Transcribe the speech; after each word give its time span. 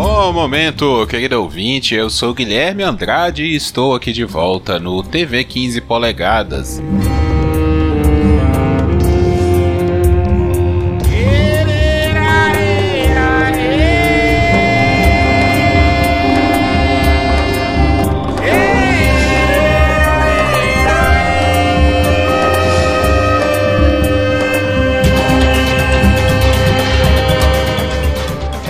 Bom 0.00 0.32
momento, 0.32 1.04
querido 1.08 1.42
ouvinte. 1.42 1.92
Eu 1.92 2.08
sou 2.08 2.32
Guilherme 2.32 2.84
Andrade 2.84 3.42
e 3.42 3.56
estou 3.56 3.96
aqui 3.96 4.12
de 4.12 4.24
volta 4.24 4.78
no 4.78 5.02
TV 5.02 5.42
15 5.42 5.80
polegadas. 5.80 6.80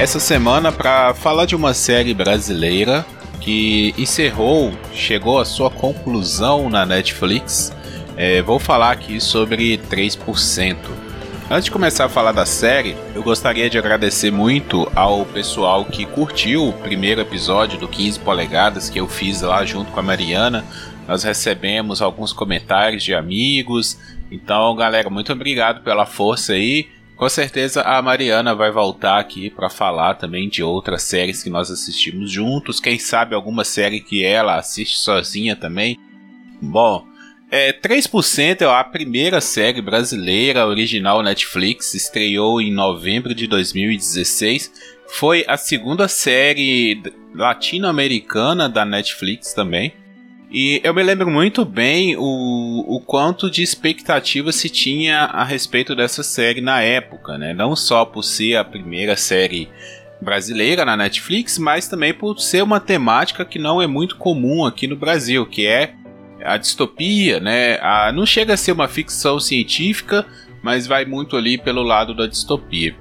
Essa 0.09 0.21
semana 0.21 0.73
para 0.73 1.13
falar 1.13 1.45
de 1.45 1.55
uma 1.55 1.75
série 1.75 2.15
brasileira 2.15 3.05
que 3.43 3.95
encerrou, 3.99 4.73
chegou 4.95 5.39
à 5.39 5.45
sua 5.45 5.69
conclusão 5.69 6.71
na 6.71 6.87
Netflix. 6.87 7.77
É, 8.17 8.41
vou 8.41 8.59
falar 8.59 8.93
aqui 8.93 9.21
sobre 9.21 9.77
3%. 9.77 10.77
Antes 11.51 11.67
de 11.67 11.71
começar 11.71 12.07
a 12.07 12.09
falar 12.09 12.33
da 12.33 12.47
série, 12.47 12.97
eu 13.15 13.23
gostaria 13.23 13.69
de 13.69 13.77
agradecer 13.77 14.31
muito 14.31 14.91
ao 14.95 15.27
pessoal 15.27 15.85
que 15.85 16.07
curtiu 16.07 16.67
o 16.67 16.73
primeiro 16.73 17.21
episódio 17.21 17.79
do 17.79 17.87
15 17.87 18.21
polegadas 18.21 18.89
que 18.89 18.99
eu 18.99 19.07
fiz 19.07 19.43
lá 19.43 19.63
junto 19.67 19.93
com 19.93 20.01
a 20.01 20.03
Mariana. 20.03 20.65
Nós 21.07 21.23
recebemos 21.23 22.01
alguns 22.01 22.33
comentários 22.33 23.05
de 23.05 23.15
amigos. 23.15 23.99
Então, 24.31 24.75
galera, 24.75 25.11
muito 25.11 25.35
obrigado 25.35 25.83
pela 25.83 26.07
força 26.07 26.55
aí. 26.55 26.89
Com 27.19 27.29
certeza 27.29 27.83
a 27.83 28.01
Mariana 28.01 28.55
vai 28.55 28.71
voltar 28.71 29.19
aqui 29.19 29.51
para 29.51 29.69
falar 29.69 30.15
também 30.15 30.49
de 30.49 30.63
outras 30.63 31.03
séries 31.03 31.43
que 31.43 31.51
nós 31.51 31.69
assistimos 31.69 32.31
juntos. 32.31 32.79
Quem 32.79 32.97
sabe 32.97 33.35
alguma 33.35 33.65
série 33.65 33.99
que 33.99 34.25
ela 34.25 34.55
assiste 34.55 34.97
sozinha 34.99 35.57
também. 35.57 35.99
Bom, 36.63 37.05
é, 37.51 37.73
3% 37.73 38.61
é 38.61 38.67
a 38.67 38.85
primeira 38.85 39.41
série 39.41 39.83
brasileira 39.83 40.65
original 40.65 41.21
Netflix, 41.21 41.93
estreou 41.93 42.61
em 42.61 42.73
novembro 42.73 43.35
de 43.35 43.49
2016. 43.49 44.71
Foi 45.09 45.45
a 45.49 45.57
segunda 45.57 46.07
série 46.07 47.03
latino-americana 47.35 48.69
da 48.69 48.85
Netflix 48.85 49.53
também. 49.53 49.93
E 50.51 50.81
eu 50.83 50.95
me 50.95 51.03
lembro 51.03 51.31
muito 51.31 51.63
bem 51.63 52.17
o, 52.17 52.85
o 52.89 53.01
quanto 53.01 53.51
de 53.51 53.63
expectativa 53.63 54.51
se 54.51 54.71
tinha 54.71 55.25
a 55.25 55.45
respeito 55.45 55.95
dessa 55.95 56.23
série 56.23 56.63
na 56.63 56.81
época, 56.81 57.37
né? 57.37 57.53
Não 57.53 57.77
só 57.77 58.05
por 58.07 58.23
ser 58.23 58.57
a 58.57 58.65
primeira 58.65 59.15
série 59.15 59.69
brasileira 60.23 60.87
na 60.87 60.97
Netflix, 60.97 61.59
mas 61.59 61.87
também 61.87 62.15
por 62.15 62.41
ser 62.41 62.63
uma 62.63 62.81
temática 62.81 63.45
que 63.45 63.59
não 63.59 63.81
é 63.81 63.87
muito 63.87 64.17
comum 64.17 64.65
aqui 64.65 64.87
no 64.87 64.97
Brasil, 64.97 65.45
que 65.45 65.67
é 65.67 65.93
a 66.43 66.57
distopia, 66.57 67.39
né? 67.41 67.79
A, 67.83 68.11
não 68.11 68.25
chega 68.25 68.55
a 68.55 68.57
ser 68.57 68.73
uma 68.73 68.89
ficção 68.89 69.39
científica, 69.39 70.25
mas 70.63 70.87
vai 70.87 71.05
muito 71.05 71.37
ali 71.37 71.59
pelo 71.59 71.83
lado 71.83 72.15
da 72.15 72.27
distopia. 72.27 72.97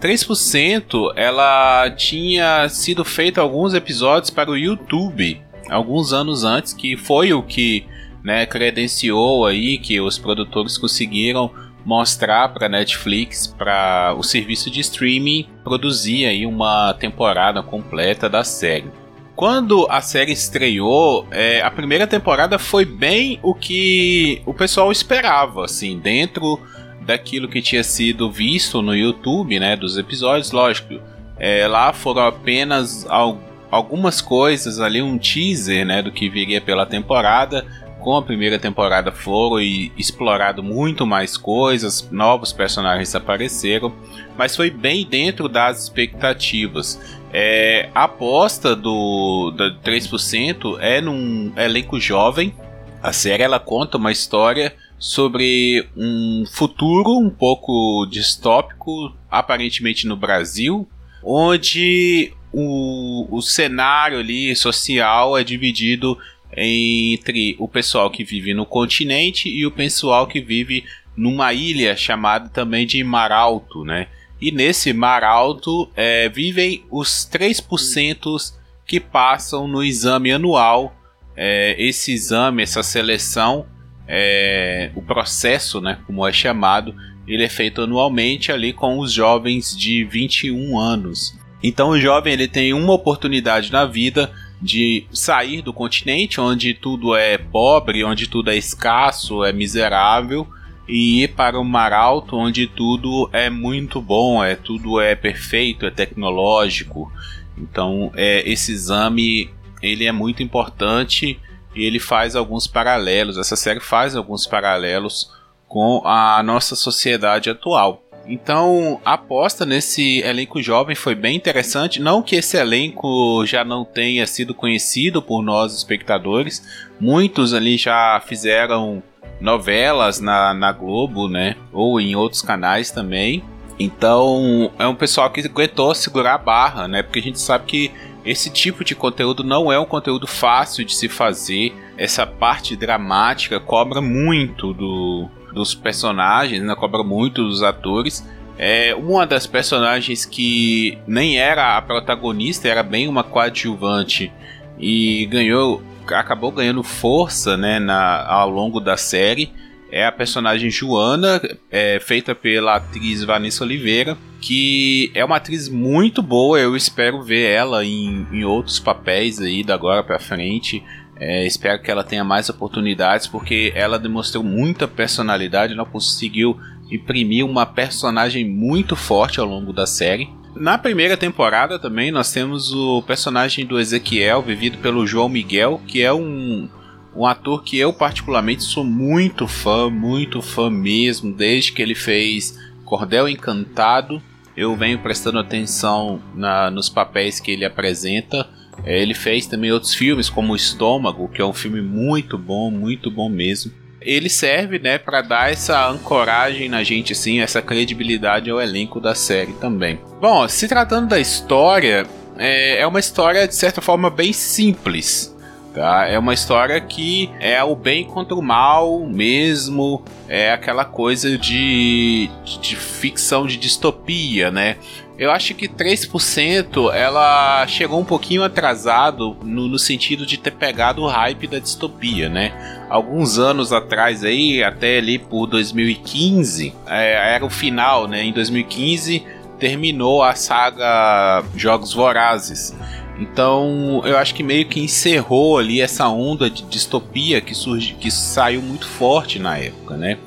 3% 0.00 1.12
ela 1.16 1.90
tinha 1.90 2.68
sido 2.68 3.04
feita 3.04 3.40
alguns 3.40 3.74
episódios 3.74 4.30
para 4.30 4.50
o 4.50 4.56
YouTube 4.56 5.40
alguns 5.68 6.12
anos 6.12 6.44
antes, 6.44 6.72
que 6.72 6.96
foi 6.96 7.32
o 7.32 7.42
que 7.42 7.84
né, 8.22 8.46
credenciou 8.46 9.46
aí 9.46 9.78
que 9.78 10.00
os 10.00 10.18
produtores 10.18 10.78
conseguiram 10.78 11.50
mostrar 11.84 12.48
para 12.50 12.68
Netflix, 12.68 13.46
para 13.46 14.14
o 14.16 14.22
serviço 14.22 14.70
de 14.70 14.80
streaming 14.80 15.48
produzir 15.64 16.26
aí 16.26 16.46
uma 16.46 16.94
temporada 16.94 17.62
completa 17.62 18.28
da 18.28 18.44
série. 18.44 18.90
Quando 19.34 19.86
a 19.90 20.00
série 20.00 20.32
estreou, 20.32 21.26
é, 21.30 21.60
a 21.62 21.70
primeira 21.70 22.06
temporada 22.06 22.58
foi 22.58 22.84
bem 22.84 23.40
o 23.42 23.54
que 23.54 24.40
o 24.46 24.54
pessoal 24.54 24.92
esperava, 24.92 25.64
assim, 25.64 25.98
dentro 25.98 26.60
daquilo 27.00 27.48
que 27.48 27.60
tinha 27.60 27.82
sido 27.82 28.30
visto 28.30 28.80
no 28.80 28.94
YouTube, 28.94 29.58
né, 29.58 29.74
dos 29.74 29.98
episódios, 29.98 30.52
lógico. 30.52 31.00
É, 31.38 31.66
lá 31.66 31.92
foram 31.92 32.22
apenas 32.26 33.04
alguns 33.08 33.51
algumas 33.72 34.20
coisas 34.20 34.78
ali, 34.78 35.00
um 35.00 35.16
teaser 35.16 35.86
né, 35.86 36.02
do 36.02 36.12
que 36.12 36.28
viria 36.28 36.60
pela 36.60 36.84
temporada. 36.84 37.64
Com 38.00 38.16
a 38.16 38.22
primeira 38.22 38.58
temporada 38.58 39.10
foram 39.10 39.60
explorado 39.60 40.62
muito 40.62 41.06
mais 41.06 41.36
coisas, 41.38 42.06
novos 42.10 42.52
personagens 42.52 43.14
apareceram, 43.14 43.94
mas 44.36 44.54
foi 44.54 44.70
bem 44.70 45.06
dentro 45.06 45.48
das 45.48 45.84
expectativas. 45.84 47.00
É, 47.32 47.88
a 47.94 48.04
aposta 48.04 48.76
do 48.76 49.52
da 49.56 49.70
3% 49.82 50.76
é 50.80 51.00
num 51.00 51.52
elenco 51.56 51.98
jovem. 51.98 52.54
A 53.00 53.12
série 53.12 53.44
ela 53.44 53.60
conta 53.60 53.96
uma 53.96 54.12
história 54.12 54.74
sobre 54.98 55.88
um 55.96 56.44
futuro 56.44 57.16
um 57.16 57.30
pouco 57.30 58.04
distópico, 58.10 59.14
aparentemente 59.30 60.06
no 60.06 60.16
Brasil, 60.16 60.88
onde 61.22 62.34
o, 62.52 63.26
o 63.30 63.40
cenário 63.40 64.18
ali 64.18 64.54
social 64.54 65.36
é 65.36 65.44
dividido 65.44 66.18
entre 66.56 67.56
o 67.58 67.66
pessoal 67.66 68.10
que 68.10 68.24
vive 68.24 68.52
no 68.52 68.66
continente 68.66 69.48
e 69.48 69.64
o 69.64 69.70
pessoal 69.70 70.26
que 70.26 70.40
vive 70.40 70.84
numa 71.16 71.52
ilha 71.52 71.96
chamada 71.96 72.48
também 72.48 72.86
de 72.86 73.02
Mar 73.02 73.32
Alto, 73.32 73.84
né? 73.84 74.08
E 74.40 74.50
nesse 74.50 74.92
Mar 74.92 75.24
Alto 75.24 75.88
é, 75.94 76.28
vivem 76.28 76.84
os 76.90 77.28
3% 77.32 78.52
que 78.86 78.98
passam 78.98 79.68
no 79.68 79.82
exame 79.82 80.32
anual. 80.32 80.96
É, 81.36 81.74
esse 81.78 82.12
exame, 82.12 82.62
essa 82.62 82.82
seleção, 82.82 83.66
é, 84.06 84.90
o 84.94 85.00
processo, 85.00 85.80
né, 85.80 85.98
como 86.06 86.26
é 86.26 86.32
chamado, 86.32 86.94
ele 87.26 87.44
é 87.44 87.48
feito 87.48 87.82
anualmente 87.82 88.50
ali 88.50 88.72
com 88.72 88.98
os 88.98 89.12
jovens 89.12 89.76
de 89.76 90.04
21 90.04 90.78
anos. 90.78 91.34
Então 91.62 91.90
o 91.90 92.00
jovem 92.00 92.32
ele 92.32 92.48
tem 92.48 92.72
uma 92.72 92.92
oportunidade 92.92 93.70
na 93.70 93.84
vida 93.84 94.32
de 94.60 95.06
sair 95.12 95.60
do 95.60 95.72
continente 95.72 96.40
onde 96.40 96.74
tudo 96.74 97.16
é 97.16 97.36
pobre, 97.36 98.04
onde 98.04 98.28
tudo 98.28 98.50
é 98.50 98.56
escasso, 98.56 99.44
é 99.44 99.52
miserável 99.52 100.46
e 100.88 101.22
ir 101.22 101.28
para 101.28 101.58
o 101.58 101.64
mar 101.64 101.92
alto 101.92 102.36
onde 102.36 102.66
tudo 102.66 103.28
é 103.32 103.48
muito 103.48 104.00
bom, 104.00 104.42
é 104.42 104.54
tudo 104.54 105.00
é 105.00 105.14
perfeito, 105.14 105.86
é 105.86 105.90
tecnológico. 105.90 107.12
Então 107.56 108.12
é, 108.14 108.48
esse 108.48 108.72
exame 108.72 109.50
ele 109.82 110.04
é 110.06 110.12
muito 110.12 110.42
importante 110.42 111.38
e 111.74 111.84
ele 111.84 111.98
faz 111.98 112.36
alguns 112.36 112.66
paralelos. 112.66 113.38
Essa 113.38 113.56
série 113.56 113.80
faz 113.80 114.14
alguns 114.14 114.46
paralelos 114.46 115.30
com 115.66 116.02
a 116.04 116.42
nossa 116.42 116.76
sociedade 116.76 117.50
atual. 117.50 118.02
Então, 118.26 119.00
a 119.04 119.14
aposta 119.14 119.66
nesse 119.66 120.20
elenco 120.20 120.62
jovem 120.62 120.94
foi 120.94 121.14
bem 121.14 121.36
interessante. 121.36 122.00
Não 122.00 122.22
que 122.22 122.36
esse 122.36 122.56
elenco 122.56 123.44
já 123.46 123.64
não 123.64 123.84
tenha 123.84 124.26
sido 124.26 124.54
conhecido 124.54 125.20
por 125.20 125.42
nós, 125.42 125.74
espectadores. 125.74 126.62
Muitos 127.00 127.52
ali 127.52 127.76
já 127.76 128.22
fizeram 128.26 129.02
novelas 129.40 130.20
na, 130.20 130.54
na 130.54 130.72
Globo, 130.72 131.28
né? 131.28 131.56
Ou 131.72 132.00
em 132.00 132.14
outros 132.14 132.42
canais 132.42 132.90
também. 132.90 133.42
Então, 133.78 134.70
é 134.78 134.86
um 134.86 134.94
pessoal 134.94 135.30
que 135.30 135.40
aguentou 135.40 135.94
segurar 135.94 136.34
a 136.34 136.38
barra, 136.38 136.86
né? 136.86 137.02
Porque 137.02 137.18
a 137.18 137.22
gente 137.22 137.40
sabe 137.40 137.64
que 137.66 137.90
esse 138.24 138.50
tipo 138.50 138.84
de 138.84 138.94
conteúdo 138.94 139.42
não 139.42 139.72
é 139.72 139.78
um 139.78 139.84
conteúdo 139.84 140.26
fácil 140.28 140.84
de 140.84 140.94
se 140.94 141.08
fazer. 141.08 141.74
Essa 141.96 142.24
parte 142.24 142.76
dramática 142.76 143.58
cobra 143.58 144.00
muito 144.00 144.72
do, 144.72 145.28
dos 145.52 145.74
personagens, 145.74 146.62
né? 146.62 146.74
Cobra 146.74 147.02
muito 147.02 147.42
dos 147.46 147.62
atores. 147.62 148.26
É 148.58 148.94
uma 148.94 149.26
das 149.26 149.46
personagens 149.46 150.24
que 150.24 150.98
nem 151.06 151.38
era 151.38 151.76
a 151.76 151.82
protagonista, 151.82 152.68
era 152.68 152.82
bem 152.82 153.08
uma 153.08 153.24
coadjuvante 153.24 154.32
e 154.78 155.26
ganhou, 155.26 155.82
acabou 156.08 156.50
ganhando 156.50 156.82
força, 156.82 157.56
né, 157.56 157.78
na, 157.78 158.26
ao 158.26 158.50
longo 158.50 158.78
da 158.78 158.96
série. 158.96 159.50
É 159.90 160.06
a 160.06 160.12
personagem 160.12 160.70
Joana, 160.70 161.40
é, 161.70 162.00
feita 162.00 162.34
pela 162.34 162.76
atriz 162.76 163.22
Vanessa 163.24 163.62
Oliveira, 163.62 164.16
que 164.40 165.10
é 165.14 165.22
uma 165.22 165.36
atriz 165.36 165.68
muito 165.68 166.22
boa. 166.22 166.58
Eu 166.58 166.74
espero 166.74 167.22
ver 167.22 167.50
ela 167.50 167.84
em, 167.84 168.26
em 168.32 168.42
outros 168.42 168.80
papéis 168.80 169.38
aí 169.38 169.62
da 169.62 169.74
agora 169.74 170.02
para 170.02 170.18
frente. 170.18 170.82
É, 171.24 171.46
espero 171.46 171.80
que 171.80 171.88
ela 171.88 172.02
tenha 172.02 172.24
mais 172.24 172.48
oportunidades, 172.48 173.28
porque 173.28 173.72
ela 173.76 173.96
demonstrou 173.96 174.42
muita 174.42 174.88
personalidade, 174.88 175.72
ela 175.72 175.84
conseguiu 175.84 176.58
imprimir 176.90 177.46
uma 177.46 177.64
personagem 177.64 178.44
muito 178.44 178.96
forte 178.96 179.38
ao 179.38 179.46
longo 179.46 179.72
da 179.72 179.86
série. 179.86 180.28
Na 180.56 180.76
primeira 180.76 181.16
temporada 181.16 181.78
também 181.78 182.10
nós 182.10 182.32
temos 182.32 182.72
o 182.72 183.00
personagem 183.02 183.64
do 183.64 183.78
Ezequiel, 183.78 184.42
vivido 184.42 184.78
pelo 184.78 185.06
João 185.06 185.28
Miguel, 185.28 185.80
que 185.86 186.02
é 186.02 186.12
um, 186.12 186.68
um 187.14 187.24
ator 187.24 187.62
que 187.62 187.78
eu 187.78 187.92
particularmente 187.92 188.64
sou 188.64 188.82
muito 188.82 189.46
fã, 189.46 189.88
muito 189.88 190.42
fã 190.42 190.68
mesmo, 190.68 191.32
desde 191.32 191.72
que 191.72 191.80
ele 191.80 191.94
fez 191.94 192.58
Cordel 192.84 193.28
Encantado 193.28 194.20
eu 194.56 194.76
venho 194.76 194.98
prestando 194.98 195.38
atenção 195.38 196.20
na, 196.34 196.70
nos 196.70 196.88
papéis 196.88 197.40
que 197.40 197.50
ele 197.50 197.64
apresenta. 197.64 198.48
É, 198.84 199.00
ele 199.00 199.14
fez 199.14 199.46
também 199.46 199.70
outros 199.72 199.94
filmes, 199.94 200.28
como 200.28 200.52
O 200.52 200.56
Estômago, 200.56 201.28
que 201.28 201.40
é 201.40 201.44
um 201.44 201.52
filme 201.52 201.80
muito 201.80 202.36
bom, 202.36 202.70
muito 202.70 203.10
bom 203.10 203.28
mesmo. 203.28 203.72
Ele 204.00 204.28
serve, 204.28 204.80
né, 204.80 204.98
para 204.98 205.22
dar 205.22 205.52
essa 205.52 205.88
ancoragem 205.88 206.68
na 206.68 206.82
gente, 206.82 207.12
assim, 207.12 207.40
essa 207.40 207.62
credibilidade 207.62 208.50
ao 208.50 208.60
elenco 208.60 209.00
da 209.00 209.14
série 209.14 209.52
também. 209.54 210.00
Bom, 210.20 210.48
se 210.48 210.66
tratando 210.66 211.08
da 211.08 211.20
história, 211.20 212.04
é, 212.36 212.80
é 212.80 212.86
uma 212.86 212.98
história 212.98 213.46
de 213.46 213.54
certa 213.54 213.80
forma 213.80 214.10
bem 214.10 214.32
simples. 214.32 215.31
Tá? 215.74 216.06
É 216.06 216.18
uma 216.18 216.34
história 216.34 216.78
que 216.80 217.30
é 217.40 217.62
o 217.64 217.74
bem 217.74 218.04
contra 218.04 218.34
o 218.34 218.42
mal 218.42 219.00
mesmo, 219.06 220.02
é 220.28 220.52
aquela 220.52 220.84
coisa 220.84 221.38
de, 221.38 222.28
de 222.60 222.76
ficção 222.76 223.46
de 223.46 223.56
distopia, 223.56 224.50
né? 224.50 224.76
Eu 225.18 225.30
acho 225.30 225.54
que 225.54 225.68
3% 225.68 226.92
ela 226.92 227.66
chegou 227.66 228.00
um 228.00 228.04
pouquinho 228.04 228.42
atrasado 228.42 229.36
no, 229.42 229.68
no, 229.68 229.78
sentido 229.78 230.26
de 230.26 230.36
ter 230.36 230.50
pegado 230.50 231.02
o 231.02 231.06
hype 231.06 231.46
da 231.46 231.58
distopia, 231.58 232.28
né? 232.28 232.52
Alguns 232.90 233.38
anos 233.38 233.72
atrás 233.72 234.24
aí, 234.24 234.64
até 234.64 234.98
ali 234.98 235.18
por 235.18 235.46
2015, 235.46 236.74
é, 236.86 237.34
era 237.34 237.44
o 237.44 237.50
final, 237.50 238.08
né? 238.08 238.24
Em 238.24 238.32
2015 238.32 239.24
terminou 239.58 240.24
a 240.24 240.34
saga 240.34 241.44
Jogos 241.54 241.94
Vorazes. 241.94 242.74
Então, 243.22 244.02
eu 244.04 244.18
acho 244.18 244.34
que 244.34 244.42
meio 244.42 244.66
que 244.66 244.80
encerrou 244.80 245.56
ali 245.56 245.80
essa 245.80 246.08
onda 246.08 246.50
de 246.50 246.64
distopia 246.64 247.40
que 247.40 247.54
surge, 247.54 247.94
que 247.94 248.10
saiu 248.10 248.60
muito 248.60 248.86
forte 248.86 249.38
na 249.38 249.56
época, 249.56 249.96
né? 249.96 250.18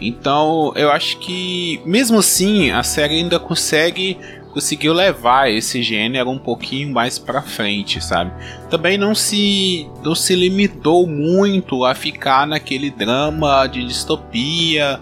Então, 0.00 0.72
eu 0.74 0.90
acho 0.90 1.18
que 1.18 1.80
mesmo 1.84 2.18
assim, 2.18 2.72
a 2.72 2.82
série 2.82 3.18
ainda 3.18 3.38
consegue 3.38 4.18
conseguiu 4.52 4.92
levar 4.92 5.50
esse 5.50 5.82
gênero 5.82 6.28
um 6.28 6.38
pouquinho 6.38 6.92
mais 6.92 7.18
para 7.18 7.40
frente, 7.40 8.04
sabe? 8.04 8.30
Também 8.68 8.98
não 8.98 9.14
se 9.14 9.88
não 10.02 10.14
se 10.14 10.34
limitou 10.34 11.06
muito 11.06 11.86
a 11.86 11.94
ficar 11.94 12.46
naquele 12.46 12.90
drama 12.90 13.66
de 13.66 13.86
distopia. 13.86 15.00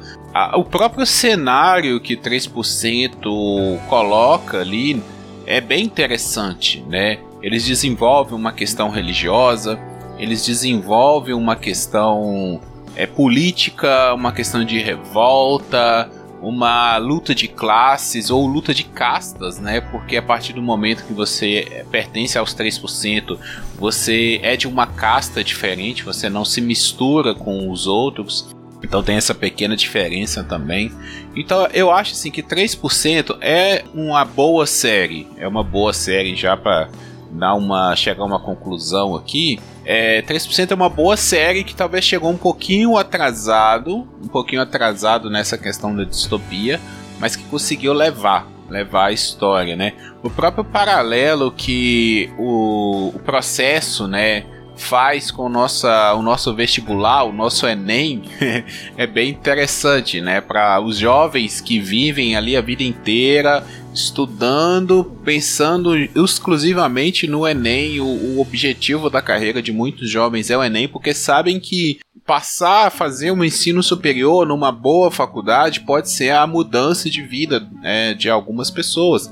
o 0.55 0.63
próprio 0.63 1.05
cenário 1.05 1.99
que 2.01 2.17
3% 2.17 3.81
coloca 3.89 4.61
ali 4.61 5.03
é 5.47 5.61
bem 5.61 5.85
interessante, 5.85 6.85
né? 6.89 7.19
Eles 7.43 7.65
desenvolvem 7.65 8.35
uma 8.35 8.53
questão 8.53 8.91
religiosa, 8.91 9.79
eles 10.19 10.45
desenvolvem 10.45 11.35
uma 11.35 11.57
questão 11.57 12.61
é, 12.95 13.07
política, 13.07 14.13
uma 14.15 14.33
questão 14.33 14.65
de 14.65 14.79
revolta, 14.79 16.11
uma 16.43 16.97
luta 16.97 17.35
de 17.35 17.47
classes 17.49 18.31
ou 18.31 18.47
luta 18.47 18.73
de 18.73 18.85
castas, 18.85 19.59
né? 19.59 19.81
Porque 19.81 20.17
a 20.17 20.23
partir 20.23 20.53
do 20.53 20.63
momento 20.63 21.05
que 21.05 21.13
você 21.13 21.85
pertence 21.91 22.39
aos 22.39 22.55
3%, 22.55 23.39
você 23.79 24.41
é 24.43 24.57
de 24.57 24.67
uma 24.67 24.87
casta 24.87 25.45
diferente, 25.45 26.05
você 26.05 26.29
não 26.29 26.45
se 26.45 26.61
mistura 26.61 27.35
com 27.35 27.71
os 27.71 27.87
outros. 27.87 28.55
Então 28.83 29.03
tem 29.03 29.17
essa 29.17 29.35
pequena 29.35 29.77
diferença 29.77 30.43
também. 30.43 30.91
Então 31.37 31.67
eu 31.73 31.91
acho 31.91 32.13
assim 32.13 32.31
que 32.31 32.43
3% 32.43 33.37
é 33.41 33.85
uma 33.95 34.25
boa 34.25 34.67
série, 34.67 35.27
é 35.37 35.47
uma 35.47 35.63
boa 35.63 35.93
série 35.93 36.35
já 36.35 36.57
para 36.57 36.89
dar 37.31 37.55
uma 37.55 37.95
chegar 37.95 38.23
a 38.23 38.27
uma 38.27 38.41
conclusão 38.41 39.15
aqui, 39.15 39.59
é, 39.85 40.23
3% 40.23 40.71
é 40.71 40.75
uma 40.75 40.89
boa 40.89 41.17
série 41.17 41.65
que 41.65 41.75
talvez 41.75 42.05
chegou 42.05 42.31
um 42.31 42.37
pouquinho 42.37 42.97
atrasado, 42.97 44.07
um 44.23 44.29
pouquinho 44.29 44.63
atrasado 44.63 45.31
nessa 45.31 45.57
questão 45.57 45.95
da 45.95 46.05
distopia, 46.05 46.81
mas 47.19 47.37
que 47.37 47.45
conseguiu 47.45 47.93
levar, 47.93 48.47
levar 48.69 49.07
a 49.07 49.13
história, 49.13 49.77
né? 49.77 49.93
O 50.23 50.31
próprio 50.31 50.65
paralelo 50.65 51.51
que 51.51 52.31
o, 52.39 53.13
o 53.15 53.19
processo, 53.21 54.07
né, 54.07 54.45
faz 54.77 55.31
com 55.31 55.49
nossa, 55.49 56.15
o 56.15 56.23
nosso 56.23 56.55
vestibular, 56.55 57.25
o 57.25 57.33
nosso 57.33 57.67
Enem, 57.67 58.23
é 58.97 59.07
bem 59.07 59.31
interessante, 59.31 60.21
né? 60.21 60.41
Para 60.41 60.81
os 60.81 60.97
jovens 60.97 61.61
que 61.61 61.79
vivem 61.79 62.37
ali 62.37 62.57
a 62.57 62.61
vida 62.61 62.83
inteira 62.83 63.65
estudando, 63.93 65.05
pensando 65.25 65.95
exclusivamente 65.97 67.27
no 67.27 67.47
Enem. 67.47 68.01
O, 68.01 68.07
o, 68.07 68.41
objetivo 68.41 69.11
da 69.11 69.21
carreira 69.21 69.61
de 69.61 69.73
muitos 69.73 70.09
jovens 70.09 70.51
é 70.51 70.57
o 70.57 70.63
Enem, 70.63 70.89
porque 70.89 71.13
sabem 71.13 71.59
que 71.59 71.99
passar 72.27 72.87
a 72.87 72.91
fazer 72.91 73.31
um 73.31 73.45
ensino 73.45 73.83
superior 73.83 74.47
numa 74.47 74.71
boa 74.71 75.11
faculdade 75.11 75.81
pode 75.81 76.11
ser 76.11 76.31
a 76.31 76.47
mudança 76.47 77.11
de 77.11 77.23
vida 77.23 77.69
né, 77.83 78.15
de 78.15 78.31
algumas 78.31 78.71
pessoas. 78.71 79.31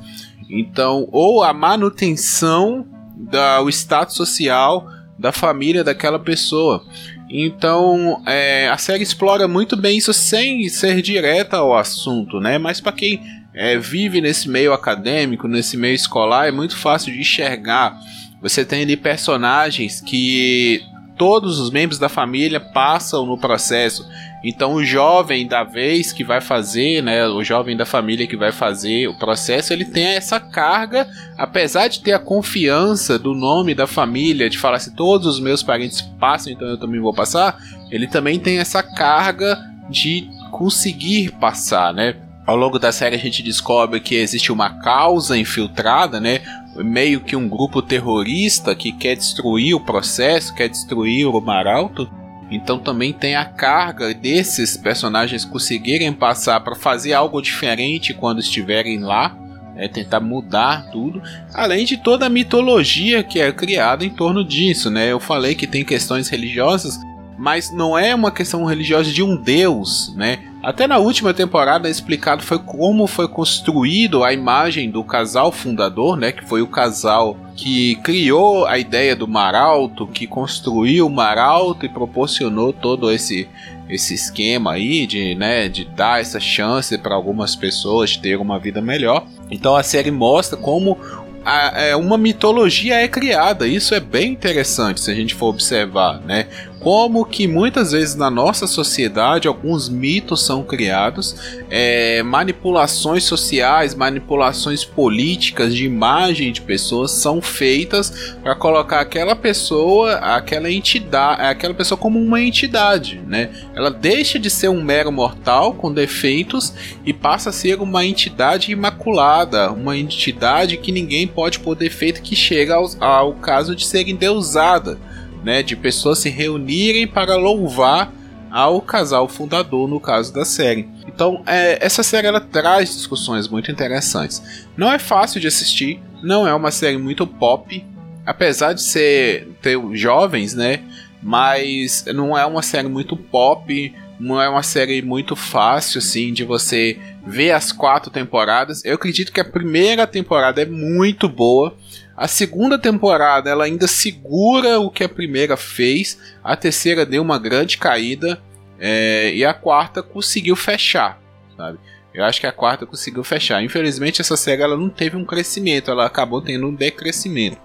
Então, 0.50 1.08
ou 1.12 1.42
a 1.42 1.52
manutenção 1.52 2.86
do 3.16 3.68
status 3.68 4.16
social 4.16 4.88
da 5.18 5.32
família 5.32 5.84
daquela 5.84 6.18
pessoa. 6.18 6.84
Então, 7.28 8.22
é, 8.26 8.68
a 8.68 8.78
série 8.78 9.02
explora 9.02 9.46
muito 9.46 9.76
bem 9.76 9.98
isso 9.98 10.14
sem 10.14 10.66
ser 10.68 11.02
direta 11.02 11.58
ao 11.58 11.76
assunto, 11.76 12.40
né? 12.40 12.56
Mas 12.56 12.80
para 12.80 12.92
quem 12.92 13.20
é, 13.54 13.78
vive 13.78 14.20
nesse 14.20 14.48
meio 14.48 14.72
acadêmico, 14.72 15.48
nesse 15.48 15.76
meio 15.76 15.94
escolar, 15.94 16.48
é 16.48 16.52
muito 16.52 16.76
fácil 16.76 17.12
de 17.12 17.20
enxergar. 17.20 17.98
Você 18.40 18.64
tem 18.64 18.82
ali 18.82 18.96
personagens 18.96 20.00
que 20.00 20.80
todos 21.16 21.58
os 21.58 21.70
membros 21.70 21.98
da 21.98 22.08
família 22.08 22.60
passam 22.60 23.26
no 23.26 23.36
processo. 23.36 24.06
Então 24.44 24.74
o 24.74 24.84
jovem 24.84 25.48
da 25.48 25.64
vez 25.64 26.12
que 26.12 26.22
vai 26.22 26.40
fazer, 26.40 27.02
né, 27.02 27.26
o 27.26 27.42
jovem 27.42 27.76
da 27.76 27.84
família 27.84 28.26
que 28.26 28.36
vai 28.36 28.52
fazer 28.52 29.08
o 29.08 29.18
processo, 29.18 29.72
ele 29.72 29.84
tem 29.84 30.04
essa 30.04 30.38
carga, 30.38 31.08
apesar 31.36 31.88
de 31.88 32.00
ter 32.00 32.12
a 32.12 32.20
confiança 32.20 33.18
do 33.18 33.34
nome 33.34 33.74
da 33.74 33.88
família, 33.88 34.48
de 34.48 34.56
falar 34.56 34.78
se 34.78 34.90
assim, 34.90 34.96
todos 34.96 35.26
os 35.26 35.40
meus 35.40 35.60
parentes 35.60 36.00
passam, 36.20 36.52
então 36.52 36.68
eu 36.68 36.78
também 36.78 37.00
vou 37.00 37.12
passar, 37.12 37.58
ele 37.90 38.06
também 38.06 38.38
tem 38.38 38.58
essa 38.58 38.80
carga 38.80 39.58
de 39.90 40.28
conseguir 40.52 41.32
passar, 41.32 41.92
né? 41.92 42.14
Ao 42.48 42.56
longo 42.56 42.78
da 42.78 42.90
série 42.90 43.14
a 43.14 43.18
gente 43.18 43.42
descobre 43.42 44.00
que 44.00 44.14
existe 44.14 44.50
uma 44.50 44.70
causa 44.70 45.36
infiltrada, 45.36 46.18
né? 46.18 46.40
Meio 46.76 47.20
que 47.20 47.36
um 47.36 47.46
grupo 47.46 47.82
terrorista 47.82 48.74
que 48.74 48.90
quer 48.90 49.16
destruir 49.16 49.74
o 49.74 49.80
processo, 49.80 50.54
quer 50.54 50.66
destruir 50.66 51.26
o 51.26 51.40
Maralto. 51.42 52.10
Então 52.50 52.78
também 52.78 53.12
tem 53.12 53.36
a 53.36 53.44
carga 53.44 54.14
desses 54.14 54.78
personagens 54.78 55.44
conseguirem 55.44 56.10
passar 56.10 56.60
para 56.60 56.74
fazer 56.74 57.12
algo 57.12 57.42
diferente 57.42 58.14
quando 58.14 58.40
estiverem 58.40 58.98
lá, 59.00 59.36
é 59.76 59.86
tentar 59.86 60.20
mudar 60.20 60.90
tudo, 60.90 61.20
além 61.52 61.84
de 61.84 61.98
toda 61.98 62.24
a 62.24 62.30
mitologia 62.30 63.22
que 63.22 63.42
é 63.42 63.52
criada 63.52 64.06
em 64.06 64.10
torno 64.10 64.42
disso, 64.42 64.88
né? 64.88 65.12
Eu 65.12 65.20
falei 65.20 65.54
que 65.54 65.66
tem 65.66 65.84
questões 65.84 66.30
religiosas, 66.30 66.98
mas 67.38 67.70
não 67.70 67.96
é 67.96 68.14
uma 68.14 68.30
questão 68.30 68.64
religiosa 68.64 69.10
de 69.12 69.22
um 69.22 69.36
deus, 69.36 70.12
né? 70.16 70.40
Até 70.60 70.88
na 70.88 70.98
última 70.98 71.32
temporada 71.32 71.86
é 71.86 71.90
explicado 71.90 72.42
foi 72.42 72.58
como 72.58 73.06
foi 73.06 73.28
construído 73.28 74.24
a 74.24 74.32
imagem 74.32 74.90
do 74.90 75.04
casal 75.04 75.52
fundador, 75.52 76.16
né? 76.16 76.32
Que 76.32 76.44
foi 76.44 76.60
o 76.62 76.66
casal 76.66 77.36
que 77.54 77.94
criou 77.96 78.66
a 78.66 78.76
ideia 78.76 79.14
do 79.14 79.28
Maralto, 79.28 80.06
que 80.06 80.26
construiu 80.26 81.06
o 81.06 81.10
Maralto 81.10 81.86
e 81.86 81.88
proporcionou 81.88 82.72
todo 82.72 83.10
esse 83.10 83.48
esse 83.88 84.12
esquema 84.12 84.72
aí 84.72 85.06
de, 85.06 85.34
né, 85.34 85.66
de 85.66 85.86
dar 85.86 86.20
essa 86.20 86.38
chance 86.38 86.98
para 86.98 87.14
algumas 87.14 87.56
pessoas 87.56 88.18
ter 88.18 88.36
uma 88.36 88.58
vida 88.58 88.82
melhor. 88.82 89.26
Então 89.50 89.74
a 89.74 89.82
série 89.82 90.10
mostra 90.10 90.58
como 90.58 90.98
a, 91.44 91.80
é, 91.80 91.96
uma 91.96 92.18
mitologia 92.18 92.96
é 92.96 93.08
criada. 93.08 93.66
Isso 93.66 93.94
é 93.94 94.00
bem 94.00 94.32
interessante 94.32 95.00
se 95.00 95.10
a 95.10 95.14
gente 95.14 95.34
for 95.34 95.46
observar, 95.46 96.20
né? 96.20 96.46
Como 96.80 97.24
que 97.24 97.46
muitas 97.46 97.92
vezes 97.92 98.14
na 98.14 98.30
nossa 98.30 98.66
sociedade 98.66 99.48
alguns 99.48 99.88
mitos 99.88 100.44
são 100.44 100.62
criados, 100.62 101.34
é, 101.68 102.22
manipulações 102.22 103.24
sociais, 103.24 103.94
manipulações 103.94 104.84
políticas 104.84 105.74
de 105.74 105.84
imagem 105.84 106.52
de 106.52 106.60
pessoas 106.60 107.10
são 107.10 107.42
feitas 107.42 108.36
para 108.42 108.54
colocar 108.54 109.00
aquela 109.00 109.34
pessoa, 109.34 110.14
aquela 110.14 110.70
entidade, 110.70 111.42
aquela 111.42 111.74
pessoa 111.74 111.98
como 111.98 112.18
uma 112.18 112.40
entidade, 112.40 113.20
né? 113.26 113.50
Ela 113.74 113.90
deixa 113.90 114.38
de 114.38 114.48
ser 114.48 114.68
um 114.68 114.82
mero 114.82 115.10
mortal 115.10 115.74
com 115.74 115.92
defeitos 115.92 116.72
e 117.04 117.12
passa 117.12 117.50
a 117.50 117.52
ser 117.52 117.80
uma 117.80 118.04
entidade 118.04 118.70
imaculada, 118.70 119.72
uma 119.72 119.96
entidade 119.96 120.76
que 120.76 120.92
ninguém 120.92 121.26
pode 121.26 121.58
pôr 121.58 121.74
defeito 121.74 122.22
que 122.22 122.36
chega 122.36 122.74
ao, 122.74 122.88
ao 123.00 123.32
caso 123.34 123.74
de 123.74 123.84
ser 123.84 124.08
endeusada 124.08 124.98
né, 125.44 125.62
de 125.62 125.76
pessoas 125.76 126.18
se 126.18 126.28
reunirem 126.28 127.06
para 127.06 127.36
louvar 127.36 128.12
ao 128.50 128.80
casal 128.80 129.28
fundador 129.28 129.88
no 129.88 130.00
caso 130.00 130.32
da 130.32 130.44
série. 130.44 130.88
Então, 131.06 131.42
é, 131.46 131.84
essa 131.84 132.02
série 132.02 132.26
ela 132.26 132.40
traz 132.40 132.94
discussões 132.94 133.48
muito 133.48 133.70
interessantes. 133.70 134.42
Não 134.76 134.90
é 134.90 134.98
fácil 134.98 135.40
de 135.40 135.46
assistir, 135.46 136.00
não 136.22 136.46
é 136.46 136.54
uma 136.54 136.70
série 136.70 136.98
muito 136.98 137.26
pop, 137.26 137.84
apesar 138.24 138.72
de 138.72 138.82
ser 138.82 139.48
ter 139.62 139.78
jovens, 139.92 140.54
né? 140.54 140.80
Mas 141.22 142.04
não 142.14 142.36
é 142.36 142.46
uma 142.46 142.62
série 142.62 142.88
muito 142.88 143.16
pop. 143.16 143.94
não 144.20 144.40
é 144.42 144.48
uma 144.48 144.64
série 144.64 145.00
muito 145.00 145.36
fácil, 145.36 145.98
assim, 145.98 146.32
de 146.32 146.42
você 146.42 146.98
ver 147.24 147.52
as 147.52 147.70
quatro 147.70 148.10
temporadas. 148.10 148.84
Eu 148.84 148.94
acredito 148.94 149.32
que 149.32 149.40
a 149.40 149.44
primeira 149.44 150.06
temporada 150.08 150.60
é 150.60 150.66
muito 150.66 151.28
boa. 151.28 151.76
A 152.18 152.26
segunda 152.26 152.76
temporada 152.76 153.48
ela 153.48 153.64
ainda 153.64 153.86
segura 153.86 154.80
o 154.80 154.90
que 154.90 155.04
a 155.04 155.08
primeira 155.08 155.56
fez. 155.56 156.18
A 156.42 156.56
terceira 156.56 157.06
deu 157.06 157.22
uma 157.22 157.38
grande 157.38 157.78
caída. 157.78 158.42
É, 158.80 159.32
e 159.32 159.44
a 159.44 159.54
quarta 159.54 160.02
conseguiu 160.02 160.56
fechar, 160.56 161.20
sabe? 161.56 161.78
Eu 162.12 162.24
acho 162.24 162.40
que 162.40 162.46
a 162.46 162.52
quarta 162.52 162.84
conseguiu 162.84 163.22
fechar. 163.22 163.62
Infelizmente 163.62 164.20
essa 164.20 164.36
série 164.36 164.62
ela 164.62 164.76
não 164.76 164.88
teve 164.88 165.16
um 165.16 165.24
crescimento, 165.24 165.92
ela 165.92 166.06
acabou 166.06 166.42
tendo 166.42 166.66
um 166.66 166.74
decrescimento. 166.74 167.58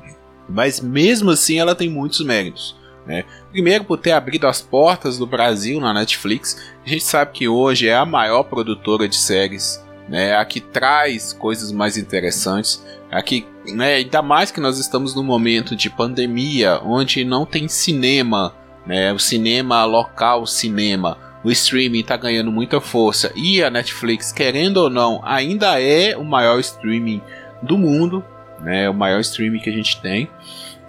Mas 0.48 0.80
mesmo 0.80 1.32
assim 1.32 1.60
ela 1.60 1.74
tem 1.74 1.90
muitos 1.90 2.24
méritos. 2.24 2.76
Né? 3.08 3.26
Primeiro, 3.52 3.84
por 3.84 3.98
ter 3.98 4.12
abrido 4.12 4.48
as 4.48 4.62
portas 4.62 5.18
do 5.18 5.26
Brasil 5.26 5.80
na 5.80 5.94
Netflix. 5.94 6.64
A 6.86 6.90
gente 6.90 7.04
sabe 7.04 7.32
que 7.32 7.48
hoje 7.48 7.88
é 7.88 7.96
a 7.96 8.06
maior 8.06 8.44
produtora 8.44 9.08
de 9.08 9.16
séries, 9.16 9.84
né? 10.08 10.36
a 10.36 10.46
que 10.46 10.60
traz 10.60 11.34
coisas 11.34 11.72
mais 11.72 11.98
interessantes. 11.98 12.84
A 13.12 13.22
que, 13.22 13.46
né, 13.68 13.96
ainda 13.96 14.22
mais 14.22 14.52
que 14.52 14.60
nós 14.60 14.80
estamos 14.80 15.16
num 15.16 15.24
momento 15.24 15.76
de 15.76 15.90
pandemia, 15.90 16.80
onde 16.84 17.24
não 17.24 17.46
tem 17.46 17.68
cinema, 17.68 18.54
né? 18.86 19.14
o 19.14 19.20
cinema 19.20 19.86
local, 19.86 20.46
cinema. 20.46 21.18
O 21.44 21.52
streaming 21.52 22.00
está 22.00 22.16
ganhando 22.16 22.52
muita 22.52 22.80
força 22.80 23.32
e 23.36 23.62
a 23.62 23.70
Netflix, 23.70 24.32
querendo 24.32 24.78
ou 24.78 24.90
não, 24.90 25.20
ainda 25.24 25.80
é 25.80 26.16
o 26.16 26.24
maior 26.24 26.58
streaming 26.60 27.22
do 27.62 27.78
mundo, 27.78 28.24
né? 28.62 28.90
O 28.90 28.94
maior 28.94 29.20
streaming 29.20 29.60
que 29.60 29.70
a 29.70 29.74
gente 29.74 30.02
tem. 30.02 30.30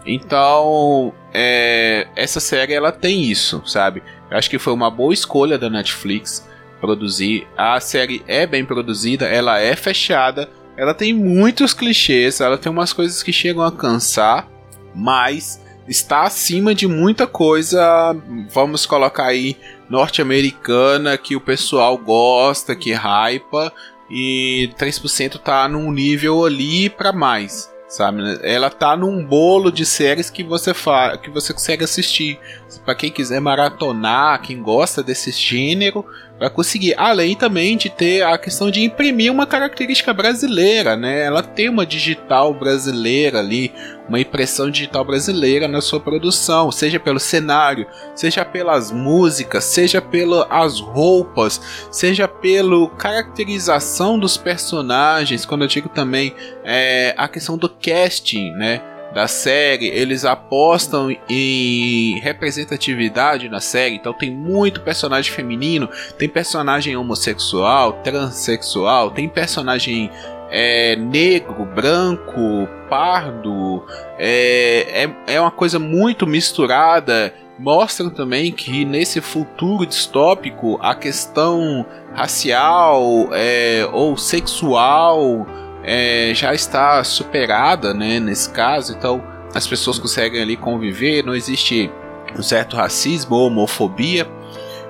Então, 0.06 1.12
é, 1.32 2.06
essa 2.14 2.38
série 2.38 2.74
ela 2.74 2.92
tem 2.92 3.24
isso, 3.24 3.62
sabe? 3.66 4.02
Eu 4.30 4.36
acho 4.36 4.50
que 4.50 4.58
foi 4.58 4.72
uma 4.72 4.90
boa 4.90 5.14
escolha 5.14 5.58
da 5.58 5.70
Netflix 5.70 6.48
produzir. 6.80 7.46
A 7.56 7.80
série 7.80 8.22
é 8.26 8.46
bem 8.46 8.64
produzida, 8.64 9.26
ela 9.26 9.58
é 9.58 9.74
fechada, 9.74 10.48
ela 10.76 10.94
tem 10.94 11.12
muitos 11.12 11.72
clichês, 11.72 12.40
ela 12.40 12.58
tem 12.58 12.70
umas 12.70 12.92
coisas 12.92 13.22
que 13.22 13.32
chegam 13.32 13.62
a 13.62 13.72
cansar, 13.72 14.48
mas 14.94 15.62
está 15.86 16.22
acima 16.22 16.74
de 16.74 16.86
muita 16.86 17.26
coisa, 17.26 18.16
vamos 18.50 18.86
colocar 18.86 19.26
aí 19.26 19.56
norte-americana 19.88 21.16
que 21.16 21.36
o 21.36 21.40
pessoal 21.40 21.96
gosta, 21.96 22.74
que 22.74 22.92
hypa 22.92 23.72
e 24.10 24.70
3% 24.78 25.38
tá 25.38 25.68
num 25.68 25.92
nível 25.92 26.44
ali 26.44 26.88
para 26.88 27.12
mais 27.12 27.74
sabe? 27.94 28.22
Ela 28.42 28.70
tá 28.70 28.96
num 28.96 29.24
bolo 29.24 29.70
de 29.70 29.86
séries 29.86 30.28
que 30.28 30.42
você 30.42 30.74
fa 30.74 31.16
que 31.16 31.30
você 31.30 31.52
consegue 31.52 31.84
assistir. 31.84 32.38
Para 32.84 32.94
quem 32.94 33.10
quiser 33.10 33.40
maratonar, 33.40 34.42
quem 34.42 34.60
gosta 34.60 35.02
desse 35.02 35.30
gênero, 35.30 36.04
vai 36.38 36.50
conseguir. 36.50 36.94
Além 36.96 37.34
também 37.34 37.76
de 37.76 37.88
ter 37.88 38.22
a 38.22 38.36
questão 38.36 38.70
de 38.70 38.82
imprimir 38.82 39.30
uma 39.30 39.46
característica 39.46 40.12
brasileira, 40.12 40.96
né? 40.96 41.22
Ela 41.22 41.42
tem 41.42 41.68
uma 41.68 41.86
digital 41.86 42.52
brasileira 42.52 43.38
ali, 43.38 43.72
uma 44.08 44.20
impressão 44.20 44.70
digital 44.70 45.04
brasileira 45.04 45.68
na 45.68 45.80
sua 45.80 46.00
produção, 46.00 46.70
seja 46.70 46.98
pelo 46.98 47.20
cenário, 47.20 47.86
seja 48.14 48.44
pelas 48.44 48.90
músicas, 48.90 49.64
seja 49.64 50.00
pelas 50.00 50.80
roupas, 50.80 51.88
seja 51.90 52.26
pela 52.26 52.88
caracterização 52.90 54.18
dos 54.18 54.36
personagens. 54.36 55.46
Quando 55.46 55.62
eu 55.62 55.68
digo 55.68 55.88
também 55.88 56.34
é, 56.64 57.14
a 57.16 57.28
questão 57.28 57.56
do 57.56 57.68
casting, 57.68 58.50
né? 58.52 58.93
Da 59.14 59.28
série, 59.28 59.86
eles 59.86 60.24
apostam 60.24 61.16
em 61.30 62.18
representatividade 62.18 63.48
na 63.48 63.60
série, 63.60 63.94
então 63.94 64.12
tem 64.12 64.30
muito 64.30 64.80
personagem 64.80 65.32
feminino, 65.32 65.88
tem 66.18 66.28
personagem 66.28 66.96
homossexual, 66.96 67.92
transexual, 68.02 69.12
tem 69.12 69.28
personagem 69.28 70.10
é, 70.50 70.96
negro, 70.96 71.64
branco, 71.64 72.68
pardo, 72.90 73.84
é, 74.18 75.04
é, 75.26 75.34
é 75.34 75.40
uma 75.40 75.50
coisa 75.50 75.78
muito 75.78 76.26
misturada. 76.26 77.32
Mostram 77.56 78.10
também 78.10 78.50
que 78.50 78.84
nesse 78.84 79.20
futuro 79.20 79.86
distópico 79.86 80.76
a 80.82 80.92
questão 80.92 81.86
racial 82.12 83.28
é, 83.32 83.88
ou 83.92 84.16
sexual 84.16 85.46
é, 85.84 86.32
já 86.34 86.54
está 86.54 87.04
superada, 87.04 87.92
né, 87.92 88.18
nesse 88.18 88.50
caso, 88.50 88.92
então 88.92 89.22
as 89.54 89.66
pessoas 89.66 89.98
conseguem 89.98 90.40
ali 90.42 90.56
conviver, 90.56 91.24
não 91.24 91.34
existe 91.34 91.90
um 92.36 92.42
certo 92.42 92.74
racismo 92.74 93.36
ou 93.36 93.46
homofobia. 93.46 94.26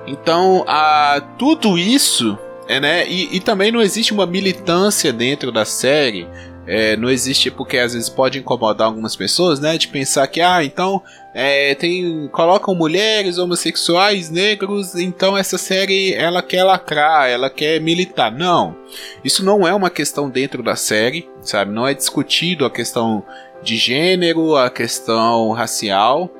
Então, 0.07 0.63
a, 0.67 1.21
tudo 1.37 1.77
isso, 1.77 2.37
é, 2.67 2.79
né, 2.79 3.07
e, 3.07 3.35
e 3.35 3.39
também 3.39 3.71
não 3.71 3.81
existe 3.81 4.13
uma 4.13 4.25
militância 4.25 5.11
dentro 5.11 5.51
da 5.51 5.65
série, 5.65 6.27
é, 6.67 6.97
não 6.97 7.09
existe 7.09 7.51
porque 7.51 7.77
às 7.77 7.93
vezes 7.93 8.09
pode 8.09 8.39
incomodar 8.39 8.87
algumas 8.87 9.15
pessoas, 9.15 9.59
né? 9.59 9.77
De 9.77 9.87
pensar 9.87 10.27
que, 10.27 10.41
ah, 10.41 10.63
então 10.63 11.01
é, 11.33 11.75
tem 11.75 12.27
colocam 12.31 12.73
mulheres, 12.73 13.37
homossexuais, 13.37 14.29
negros, 14.29 14.95
então 14.95 15.37
essa 15.37 15.57
série 15.57 16.13
ela 16.13 16.41
quer 16.41 16.63
lacrar, 16.63 17.29
ela 17.29 17.49
quer 17.49 17.79
militar. 17.79 18.31
Não, 18.31 18.75
isso 19.23 19.43
não 19.45 19.67
é 19.67 19.73
uma 19.73 19.89
questão 19.89 20.29
dentro 20.29 20.63
da 20.63 20.75
série, 20.75 21.29
sabe? 21.41 21.71
Não 21.71 21.87
é 21.87 21.93
discutido 21.93 22.65
a 22.65 22.71
questão 22.71 23.23
de 23.61 23.77
gênero, 23.77 24.55
a 24.55 24.69
questão 24.69 25.51
racial. 25.51 26.31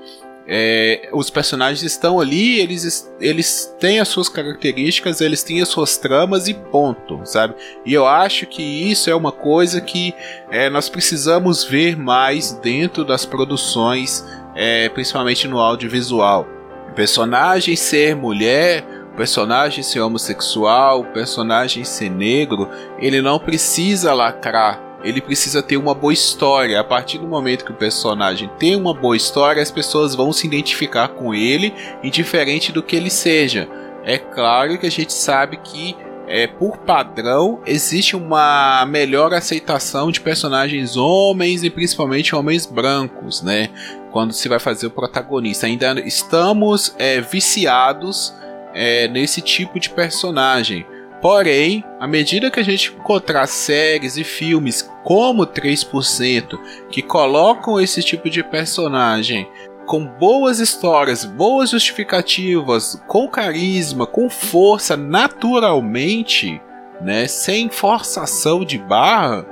É, 0.48 1.10
os 1.12 1.30
personagens 1.30 1.82
estão 1.82 2.20
ali, 2.20 2.60
eles, 2.60 3.12
eles 3.20 3.76
têm 3.80 4.00
as 4.00 4.08
suas 4.08 4.30
características, 4.30 5.20
eles 5.20 5.42
têm 5.42 5.62
as 5.62 5.70
suas 5.70 5.98
tramas 5.98 6.48
e 6.48 6.54
ponto, 6.54 7.22
sabe? 7.24 7.56
E 7.84 7.94
eu 7.94 8.06
acho 8.06 8.46
que 8.46 8.62
isso 8.62 9.10
é 9.10 9.16
uma 9.16 9.32
coisa 9.32 9.82
que 9.82 10.14
é, 10.52 10.70
nós 10.70 10.88
precisamos 10.88 11.64
ver 11.64 11.98
mais 11.98 12.52
dentro 12.52 13.04
das 13.04 13.26
produções, 13.26 14.24
é, 14.56 14.88
principalmente 14.90 15.48
no 15.48 15.60
audiovisual. 15.60 16.48
Personagem 16.96 17.76
ser 17.76 18.16
mulher, 18.16 18.86
personagem 19.18 19.84
ser 19.84 20.02
homossexual, 20.02 21.06
personagem 21.06 21.84
ser 21.84 22.10
negro, 22.10 22.70
ele 23.00 23.22
não 23.22 23.40
precisa 23.40 24.14
lacrar 24.14 24.85
ele 25.06 25.22
precisa 25.22 25.62
ter 25.62 25.78
uma 25.78 25.94
boa 25.94 26.12
história. 26.12 26.80
A 26.80 26.84
partir 26.84 27.20
do 27.20 27.28
momento 27.28 27.64
que 27.64 27.72
o 27.72 27.76
personagem 27.76 28.50
tem 28.58 28.76
uma 28.76 28.94
boa 28.94 29.16
história, 29.16 29.62
as 29.62 29.72
pessoas 29.72 30.16
vão 30.16 30.34
se 30.34 30.48
identificar 30.48 31.10
com 31.10 31.34
ele, 31.34 31.74
indiferente 32.04 32.72
do 32.72 32.84
que 32.84 32.96
ele 32.96 33.12
seja. 33.12 33.70
É 34.04 34.18
claro 34.18 34.78
que 34.78 34.88
a 34.88 34.92
gente 34.92 35.14
sabe 35.14 35.58
que 35.58 35.96
é, 36.28 36.48
por 36.48 36.78
padrão, 36.78 37.62
existe 37.68 38.16
uma 38.16 38.84
melhor 38.88 39.32
aceitação 39.32 40.12
de 40.12 40.20
personagens 40.20 40.98
homens 40.98 41.64
e 41.64 41.70
principalmente 41.70 42.36
homens 42.36 42.66
brancos, 42.66 43.44
né? 43.44 43.70
Quando 44.12 44.34
se 44.34 44.50
vai 44.50 44.60
fazer 44.60 44.88
o 44.88 44.92
protagonista. 44.92 45.68
Ainda 45.68 46.00
estamos 46.02 46.96
é, 46.98 47.22
viciados 47.22 48.34
é, 48.74 49.08
nesse 49.08 49.40
tipo 49.40 49.80
de 49.80 49.90
personagem. 49.92 50.86
Porém, 51.22 51.84
à 52.00 52.08
medida 52.08 52.52
que 52.52 52.60
a 52.60 52.64
gente 52.64 52.92
encontrar 52.92 53.48
séries 53.48 54.18
e 54.18 54.24
filmes 54.24 54.90
como 55.06 55.46
3% 55.46 56.60
que 56.90 57.04
colocam 57.04 57.80
esse 57.80 58.02
tipo 58.02 58.28
de 58.28 58.44
personagem 58.44 59.48
com 59.86 60.04
boas 60.04 60.60
histórias, 60.60 61.24
boas 61.24 61.70
justificativas, 61.70 63.00
com 63.08 63.28
carisma, 63.28 64.08
com 64.08 64.28
força 64.28 64.98
naturalmente, 64.98 66.60
né, 67.00 67.28
sem 67.28 67.70
forçação 67.70 68.66
de 68.66 68.80
barra, 68.80 69.46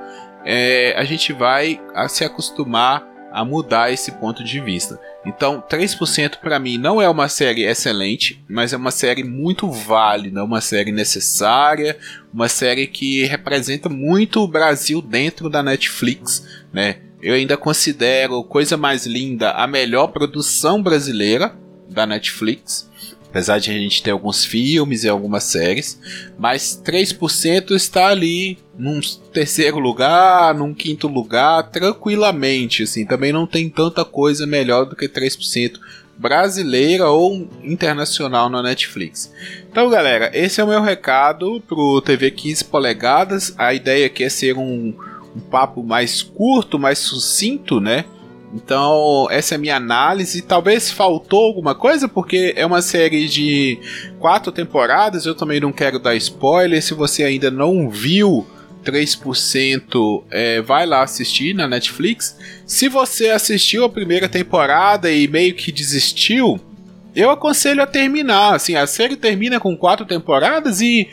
é, 0.43 0.95
a 0.97 1.03
gente 1.03 1.31
vai 1.31 1.79
se 2.09 2.25
acostumar 2.25 3.12
a 3.33 3.43
mudar 3.43 3.91
esse 3.91 4.11
ponto 4.11 4.43
de 4.43 4.59
vista. 4.59 4.99
Então, 5.25 5.61
3% 5.67 6.37
para 6.37 6.59
mim 6.59 6.77
não 6.77 7.01
é 7.01 7.09
uma 7.09 7.27
série 7.27 7.63
excelente, 7.63 8.43
mas 8.47 8.73
é 8.73 8.77
uma 8.77 8.91
série 8.91 9.23
muito 9.23 9.69
válida, 9.71 10.43
uma 10.43 10.61
série 10.61 10.91
necessária, 10.91 11.97
uma 12.31 12.47
série 12.47 12.85
que 12.85 13.25
representa 13.25 13.89
muito 13.89 14.41
o 14.41 14.47
Brasil 14.47 15.01
dentro 15.01 15.49
da 15.49 15.63
Netflix, 15.63 16.47
né? 16.71 16.97
Eu 17.21 17.33
ainda 17.33 17.57
considero 17.57 18.43
Coisa 18.43 18.77
Mais 18.77 19.05
Linda 19.05 19.51
a 19.51 19.65
melhor 19.65 20.07
produção 20.07 20.83
brasileira 20.83 21.55
da 21.89 22.05
Netflix. 22.05 22.91
Apesar 23.33 23.57
de 23.57 23.71
a 23.71 23.73
gente 23.73 24.03
ter 24.03 24.11
alguns 24.11 24.45
filmes 24.45 25.03
e 25.03 25.09
algumas 25.09 25.45
séries, 25.45 25.99
mas 26.37 26.79
3% 26.85 27.71
está 27.71 28.09
ali 28.09 28.59
num 28.77 28.99
terceiro 29.33 29.79
lugar, 29.79 30.53
num 30.53 30.71
quinto 30.71 31.07
lugar, 31.07 31.63
tranquilamente, 31.71 32.83
assim, 32.83 33.07
também 33.07 33.33
não 33.33 33.47
tem 33.47 33.71
tanta 33.71 34.05
coisa 34.05 34.45
melhor 34.45 34.85
do 34.85 34.95
que 34.95 35.09
3% 35.09 35.79
brasileira 36.15 37.09
ou 37.09 37.49
internacional 37.63 38.51
na 38.51 38.61
Netflix. 38.61 39.33
Então, 39.67 39.89
galera, 39.89 40.29
esse 40.31 40.61
é 40.61 40.63
o 40.63 40.67
meu 40.67 40.83
recado 40.83 41.59
pro 41.67 42.01
TV 42.01 42.29
15 42.29 42.65
polegadas. 42.65 43.51
A 43.57 43.73
ideia 43.73 44.05
aqui 44.05 44.23
é 44.23 44.29
ser 44.29 44.55
um, 44.59 44.93
um 45.35 45.39
papo 45.39 45.81
mais 45.81 46.21
curto, 46.21 46.77
mais 46.77 46.99
sucinto, 46.99 47.81
né? 47.81 48.05
Então, 48.53 49.27
essa 49.31 49.55
é 49.55 49.57
a 49.57 49.59
minha 49.59 49.75
análise. 49.75 50.41
Talvez 50.41 50.91
faltou 50.91 51.45
alguma 51.45 51.73
coisa, 51.73 52.07
porque 52.07 52.53
é 52.55 52.65
uma 52.65 52.81
série 52.81 53.27
de 53.27 53.79
quatro 54.19 54.51
temporadas. 54.51 55.25
Eu 55.25 55.33
também 55.33 55.59
não 55.59 55.71
quero 55.71 55.97
dar 55.97 56.15
spoiler. 56.15 56.81
Se 56.81 56.93
você 56.93 57.23
ainda 57.23 57.49
não 57.49 57.89
viu 57.89 58.45
3%, 58.83 60.23
é, 60.29 60.61
vai 60.61 60.85
lá 60.85 61.01
assistir 61.01 61.55
na 61.55 61.67
Netflix. 61.67 62.37
Se 62.65 62.87
você 62.87 63.29
assistiu 63.29 63.85
a 63.85 63.89
primeira 63.89 64.29
temporada 64.29 65.11
e 65.11 65.27
meio 65.27 65.55
que 65.55 65.71
desistiu, 65.71 66.59
eu 67.15 67.29
aconselho 67.29 67.81
a 67.81 67.87
terminar. 67.87 68.55
Assim, 68.55 68.75
a 68.75 68.85
série 68.85 69.15
termina 69.15 69.59
com 69.59 69.75
quatro 69.75 70.05
temporadas 70.05 70.81
e 70.81 71.07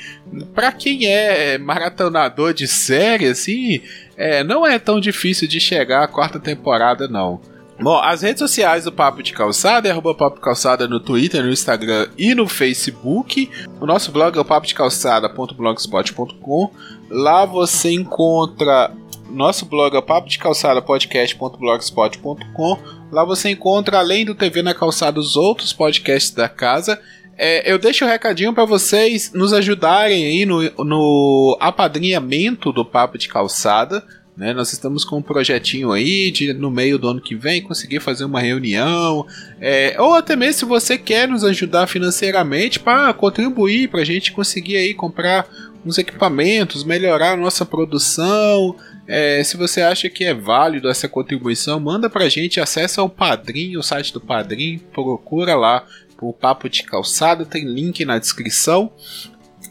para 0.54 0.72
quem 0.72 1.06
é 1.06 1.58
maratonador 1.58 2.52
de 2.52 2.66
série, 2.66 3.26
assim, 3.26 3.80
é, 4.20 4.44
não 4.44 4.64
é 4.66 4.78
tão 4.78 5.00
difícil 5.00 5.48
de 5.48 5.58
chegar 5.58 6.04
à 6.04 6.06
quarta 6.06 6.38
temporada, 6.38 7.08
não. 7.08 7.40
Bom, 7.80 7.98
as 7.98 8.20
redes 8.20 8.40
sociais 8.40 8.84
do 8.84 8.92
Papo 8.92 9.22
de 9.22 9.32
Calçada 9.32 9.88
é 9.88 9.90
arroba 9.90 10.14
Papo 10.14 10.38
Calçada 10.38 10.86
no 10.86 11.00
Twitter, 11.00 11.42
no 11.42 11.50
Instagram 11.50 12.08
e 12.18 12.34
no 12.34 12.46
Facebook. 12.46 13.50
O 13.80 13.86
nosso 13.86 14.12
blog 14.12 14.36
é 14.36 14.40
o 14.40 14.44
papodecalçada.blogspot.com. 14.44 16.70
Lá 17.08 17.46
você 17.46 17.92
encontra 17.92 18.92
nosso 19.30 19.64
blog 19.64 19.96
é 19.96 20.02
papo 20.02 20.28
de 20.28 20.38
calçada 20.38 20.82
podcast.blogspot.com. 20.82 22.78
Lá 23.12 23.24
você 23.24 23.50
encontra, 23.50 23.98
além 23.98 24.24
do 24.24 24.34
TV 24.34 24.62
na 24.62 24.74
Calçada, 24.74 25.20
os 25.20 25.36
outros 25.36 25.72
podcasts 25.72 26.32
da 26.32 26.48
casa. 26.48 27.00
É, 27.42 27.72
eu 27.72 27.78
deixo 27.78 28.04
o 28.04 28.06
um 28.06 28.10
recadinho 28.10 28.52
para 28.52 28.66
vocês 28.66 29.32
nos 29.32 29.54
ajudarem 29.54 30.26
aí 30.26 30.44
no, 30.44 30.60
no 30.84 31.56
apadrinhamento 31.58 32.70
do 32.70 32.84
Papo 32.84 33.16
de 33.16 33.28
Calçada. 33.28 34.04
Né? 34.36 34.52
Nós 34.52 34.74
estamos 34.74 35.06
com 35.06 35.16
um 35.16 35.22
projetinho 35.22 35.90
aí 35.90 36.30
de 36.30 36.52
no 36.52 36.70
meio 36.70 36.98
do 36.98 37.08
ano 37.08 37.18
que 37.18 37.34
vem 37.34 37.62
conseguir 37.62 37.98
fazer 37.98 38.26
uma 38.26 38.42
reunião, 38.42 39.26
é, 39.58 39.96
ou 39.98 40.14
até 40.14 40.36
mesmo 40.36 40.52
se 40.52 40.64
você 40.66 40.98
quer 40.98 41.26
nos 41.26 41.42
ajudar 41.42 41.86
financeiramente 41.86 42.78
para 42.78 43.10
contribuir 43.14 43.88
para 43.88 44.02
a 44.02 44.04
gente 44.04 44.32
conseguir 44.32 44.76
aí 44.76 44.92
comprar 44.92 45.48
uns 45.82 45.96
equipamentos, 45.96 46.84
melhorar 46.84 47.32
a 47.32 47.36
nossa 47.38 47.64
produção. 47.64 48.76
É, 49.08 49.42
se 49.42 49.56
você 49.56 49.80
acha 49.80 50.10
que 50.10 50.24
é 50.24 50.34
válido 50.34 50.90
essa 50.90 51.08
contribuição, 51.08 51.80
manda 51.80 52.10
para 52.10 52.26
a 52.26 52.28
gente, 52.28 52.60
acessa 52.60 53.02
o 53.02 53.08
Padrinho, 53.08 53.80
o 53.80 53.82
site 53.82 54.12
do 54.12 54.20
Padrinho, 54.20 54.78
procura 54.92 55.54
lá 55.54 55.86
o 56.20 56.32
Papo 56.32 56.68
de 56.68 56.82
Calçada, 56.82 57.44
tem 57.44 57.64
link 57.64 58.04
na 58.04 58.18
descrição. 58.18 58.92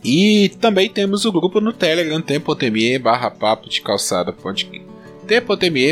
E 0.03 0.49
também 0.61 0.89
temos 0.89 1.25
o 1.25 1.31
grupo 1.31 1.59
no 1.59 1.73
Telegram, 1.73 2.21
tempo.me 2.21 2.99
barra 2.99 3.29
papo 3.29 3.69
de 3.69 3.81
calçada 3.81 4.31
podcast. 4.31 4.87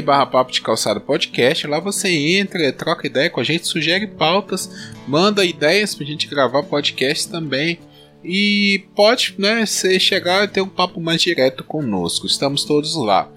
Barra 0.04 0.26
papo 0.26 0.52
de 0.52 0.62
calçada 0.62 1.00
podcast. 1.00 1.68
Lá 1.68 1.80
você 1.80 2.10
entra, 2.10 2.72
troca 2.72 3.06
ideia 3.06 3.30
com 3.30 3.40
a 3.40 3.44
gente, 3.44 3.68
sugere 3.68 4.08
pautas, 4.08 4.70
manda 5.08 5.46
ideias 5.46 5.94
pra 5.94 6.06
gente 6.06 6.28
gravar 6.28 6.64
podcast 6.64 7.30
também. 7.30 7.80
E 8.24 8.86
pode 8.96 9.36
né, 9.38 9.66
chegar 9.66 10.44
e 10.44 10.48
ter 10.48 10.62
um 10.62 10.70
papo 10.70 11.00
mais 11.00 11.22
direto 11.22 11.64
conosco. 11.64 12.26
Estamos 12.26 12.64
todos 12.64 12.96
lá. 12.96 13.30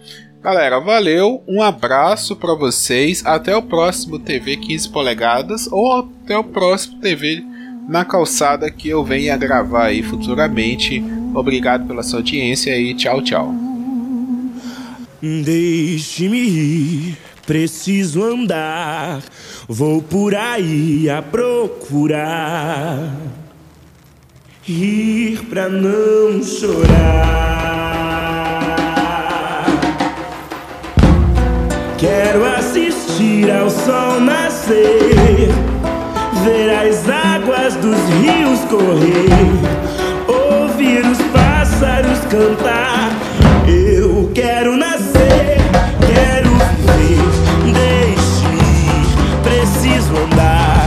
Galera, 0.43 0.81
valeu, 0.81 1.45
um 1.47 1.61
abraço 1.61 2.35
para 2.35 2.55
vocês. 2.55 3.23
Até 3.27 3.55
o 3.55 3.61
próximo 3.61 4.19
TV 4.19 4.57
15 4.57 4.89
polegadas 4.89 5.69
ou 5.71 5.93
até 5.93 6.39
o 6.39 6.43
próximo 6.43 6.99
TV 6.99 7.45
na 7.87 8.07
calçada 8.07 8.71
que 8.71 8.89
eu 8.89 9.05
venha 9.05 9.37
gravar 9.37 9.87
aí 9.87 10.03
futuramente. 10.03 11.05
Obrigado 11.35 11.87
pela 11.87 12.03
sua 12.03 12.21
audiência 12.21 12.75
e 12.75 12.95
tchau, 12.95 13.21
tchau. 13.21 13.55
Deixe-me 15.21 16.39
ir, 16.39 17.19
preciso 17.47 18.25
andar, 18.25 19.23
vou 19.69 20.01
por 20.01 20.35
aí 20.35 21.11
a 21.11 21.21
procurar. 21.21 23.15
Rir 24.63 25.45
pra 25.51 25.69
não 25.69 26.43
chorar. 26.43 28.00
Quero 32.00 32.47
assistir 32.47 33.50
ao 33.50 33.69
sol 33.69 34.21
nascer 34.21 35.50
ver 36.43 36.71
as 36.71 37.06
águas 37.06 37.75
dos 37.75 37.99
rios 38.23 38.60
correr, 38.71 39.28
ouvir 40.26 41.04
os 41.04 41.19
pássaros 41.30 42.21
cantar. 42.21 43.10
Eu 43.69 44.30
quero 44.34 44.78
nascer, 44.78 45.58
quero 46.06 46.50
viver, 46.97 47.75
deixe 47.75 48.47
preciso 49.43 50.17
andar, 50.17 50.79